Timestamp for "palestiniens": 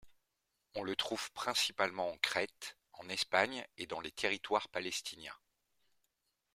4.69-5.37